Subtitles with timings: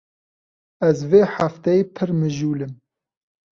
[0.89, 2.73] Ez vê hefteyê pir mijûl im.